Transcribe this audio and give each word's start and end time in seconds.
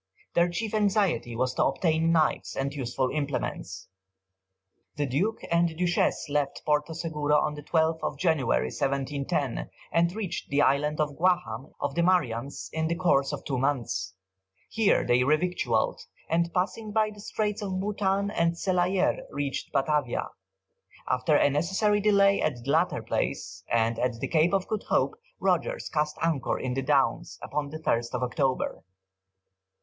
Their 0.33 0.49
chief 0.49 0.73
anxiety 0.73 1.35
was 1.35 1.53
to 1.53 1.65
obtain 1.65 2.11
knives 2.11 2.55
and 2.55 2.73
useful 2.73 3.11
implements. 3.11 3.87
The 4.95 5.05
Duke 5.05 5.41
and 5.51 5.77
Duchess 5.77 6.27
left 6.27 6.63
Porto 6.65 6.93
Segura 6.93 7.35
on 7.39 7.53
the 7.53 7.61
12th 7.61 8.17
January, 8.17 8.71
1710, 8.71 9.69
and 9.91 10.15
reached 10.15 10.49
the 10.49 10.63
island 10.63 10.99
of 10.99 11.15
Guaham, 11.19 11.73
of 11.79 11.93
the 11.93 12.01
Mariannes, 12.01 12.71
in 12.73 12.87
the 12.87 12.95
course 12.95 13.31
of 13.31 13.45
two 13.45 13.59
months. 13.59 14.15
Here 14.71 15.05
they 15.05 15.19
revictualled, 15.19 16.01
and 16.27 16.51
passing 16.51 16.91
by 16.91 17.11
the 17.11 17.21
Straits 17.21 17.61
of 17.61 17.79
Boutan 17.79 18.31
and 18.31 18.57
Saleyer, 18.57 19.27
reached 19.29 19.71
Batavia. 19.71 20.29
After 21.07 21.35
a 21.35 21.51
necessary 21.51 22.01
delay 22.01 22.41
at 22.41 22.55
the 22.63 22.71
latter 22.71 23.03
place, 23.03 23.63
and 23.71 23.99
at 23.99 24.13
the 24.19 24.27
Cape 24.27 24.53
of 24.53 24.67
Good 24.67 24.81
Hope, 24.89 25.13
Rogers 25.39 25.89
cast 25.93 26.17
anchor 26.23 26.57
in 26.57 26.73
the 26.73 26.81
Downs 26.81 27.37
upon 27.43 27.69
the 27.69 27.77
1st 27.77 28.15
of 28.15 28.23
October. 28.23 28.81